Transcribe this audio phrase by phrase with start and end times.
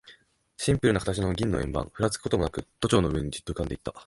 [0.57, 3.93] シンプルな形の銀の円盤、ふらつくこともなく、都庁の上にじっと浮んでいた。